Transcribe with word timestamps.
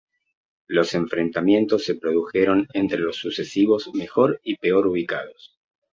Los 0.65 0.95
enfrentamientos 0.95 1.83
se 1.85 1.93
produjeron 1.93 2.67
entre 2.73 2.97
los 2.97 3.17
sucesivos 3.17 3.93
mejor 3.93 4.41
y 4.43 4.55
peor 4.55 4.87
ubicados. 4.87 5.59